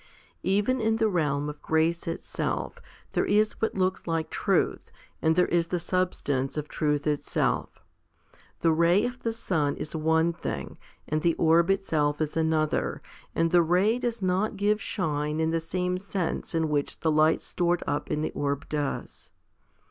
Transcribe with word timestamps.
Even 0.41 0.81
in 0.81 0.95
the 0.95 1.07
realm 1.07 1.47
of 1.47 1.61
grace 1.61 2.07
itself, 2.07 2.79
there 3.11 3.27
is 3.27 3.61
what 3.61 3.75
looks 3.75 4.07
like 4.07 4.31
truth, 4.31 4.91
and 5.21 5.35
there 5.35 5.45
is 5.45 5.67
the 5.67 5.79
substance 5.79 6.57
of 6.57 6.67
truth 6.67 7.05
itself. 7.05 7.83
The 8.61 8.71
ray 8.71 9.05
of 9.05 9.21
the 9.21 9.31
sun 9.31 9.75
is 9.77 9.95
one 9.95 10.33
thing, 10.33 10.79
and 11.07 11.21
the 11.21 11.35
orb 11.35 11.69
itself 11.69 12.19
is 12.19 12.35
another, 12.35 13.03
and 13.35 13.51
the 13.51 13.61
ray 13.61 13.99
does 13.99 14.23
not 14.23 14.57
give 14.57 14.81
shine 14.81 15.39
in 15.39 15.51
the 15.51 15.59
same 15.59 15.99
sense 15.99 16.55
in 16.55 16.69
which 16.69 17.01
the 17.01 17.11
light 17.11 17.43
stored 17.43 17.83
up 17.85 18.09
in 18.09 18.21
the 18.21 18.31
orb 18.31 18.67
does. 18.69 19.29